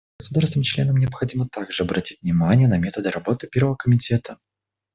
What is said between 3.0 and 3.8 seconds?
работы Первого